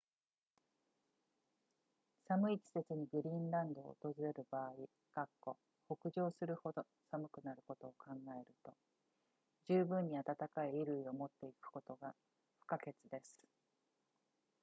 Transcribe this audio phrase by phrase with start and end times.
[2.27, 4.73] 寒い季節にグリーンランドを訪れる場合
[5.85, 8.73] 北上するほど寒くなることを考えると
[9.69, 10.23] 十分に暖
[10.55, 12.15] かい衣類を持っていくことが
[12.61, 13.37] 不可欠です